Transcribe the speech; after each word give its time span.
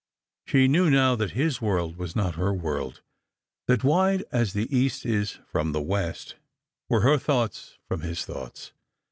She 0.47 0.67
knew 0.67 0.89
now 0.89 1.13
that 1.15 1.33
his 1.37 1.61
world 1.61 1.95
was 1.95 2.15
not 2.15 2.33
her 2.33 2.51
world; 2.51 3.01
that 3.67 3.83
wide 3.83 4.23
as 4.31 4.53
the 4.53 4.65
east 4.75 5.05
is 5.05 5.37
from 5.51 5.73
the 5.73 5.79
west 5.79 6.37
were 6.89 7.01
his 7.07 7.21
thoughts 7.21 7.77
from 7.87 8.01
her 8.01 8.15
thoughts. 8.15 8.71